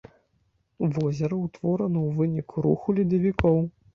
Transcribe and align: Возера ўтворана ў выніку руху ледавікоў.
Возера 0.95 1.37
ўтворана 1.41 1.99
ў 2.07 2.09
выніку 2.21 2.65
руху 2.69 2.97
ледавікоў. 3.01 3.63